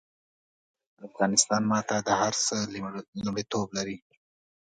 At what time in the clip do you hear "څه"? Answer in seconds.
2.45-2.55